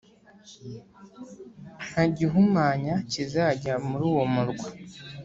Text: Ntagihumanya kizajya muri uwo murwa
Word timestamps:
Ntagihumanya 1.89 2.93
kizajya 3.11 3.73
muri 3.89 4.03
uwo 4.11 4.23
murwa 4.33 4.67